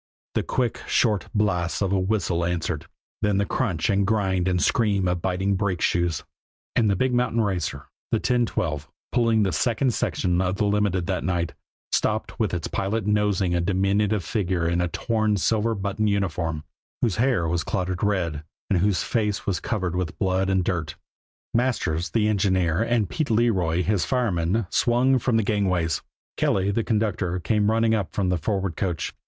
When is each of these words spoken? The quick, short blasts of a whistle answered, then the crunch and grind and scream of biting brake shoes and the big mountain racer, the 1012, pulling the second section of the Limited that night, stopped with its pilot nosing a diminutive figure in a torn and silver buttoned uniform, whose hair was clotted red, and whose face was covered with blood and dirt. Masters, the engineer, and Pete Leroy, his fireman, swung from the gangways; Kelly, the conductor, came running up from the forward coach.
The 0.33 0.41
quick, 0.41 0.81
short 0.87 1.27
blasts 1.35 1.79
of 1.79 1.91
a 1.91 1.99
whistle 1.99 2.43
answered, 2.43 2.87
then 3.21 3.37
the 3.37 3.45
crunch 3.45 3.87
and 3.91 4.07
grind 4.07 4.47
and 4.47 4.59
scream 4.59 5.07
of 5.07 5.21
biting 5.21 5.53
brake 5.55 5.79
shoes 5.79 6.23
and 6.75 6.89
the 6.89 6.95
big 6.95 7.13
mountain 7.13 7.39
racer, 7.41 7.85
the 8.11 8.15
1012, 8.17 8.89
pulling 9.11 9.43
the 9.43 9.51
second 9.51 9.93
section 9.93 10.41
of 10.41 10.55
the 10.55 10.65
Limited 10.65 11.05
that 11.05 11.23
night, 11.23 11.53
stopped 11.91 12.39
with 12.39 12.51
its 12.51 12.67
pilot 12.67 13.05
nosing 13.05 13.53
a 13.53 13.61
diminutive 13.61 14.23
figure 14.23 14.67
in 14.67 14.81
a 14.81 14.87
torn 14.87 15.29
and 15.33 15.39
silver 15.39 15.75
buttoned 15.75 16.09
uniform, 16.09 16.63
whose 17.03 17.17
hair 17.17 17.47
was 17.47 17.63
clotted 17.63 18.01
red, 18.03 18.43
and 18.71 18.79
whose 18.79 19.03
face 19.03 19.45
was 19.45 19.59
covered 19.59 19.95
with 19.95 20.17
blood 20.17 20.49
and 20.49 20.63
dirt. 20.63 20.95
Masters, 21.53 22.09
the 22.09 22.27
engineer, 22.27 22.81
and 22.81 23.07
Pete 23.07 23.29
Leroy, 23.29 23.83
his 23.83 24.03
fireman, 24.03 24.65
swung 24.71 25.19
from 25.19 25.37
the 25.37 25.43
gangways; 25.43 26.01
Kelly, 26.37 26.71
the 26.71 26.83
conductor, 26.83 27.39
came 27.39 27.69
running 27.69 27.93
up 27.93 28.13
from 28.13 28.29
the 28.29 28.39
forward 28.39 28.75
coach. 28.75 29.13